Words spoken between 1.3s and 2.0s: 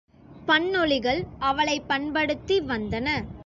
அவளைப்